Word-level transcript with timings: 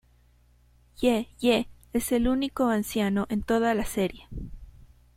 Ye 0.99 1.27
Ye 1.37 1.69
es 1.93 2.11
el 2.11 2.27
único 2.27 2.65
anciano 2.69 3.27
en 3.29 3.43
toda 3.43 3.75
la 3.75 3.85
serie. 3.85 4.27